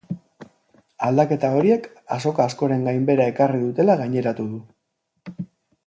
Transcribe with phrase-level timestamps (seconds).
[1.07, 1.85] Aldaketa horiek
[2.17, 5.45] azoka askoren ganbehera ekarri dutela gaineratu du.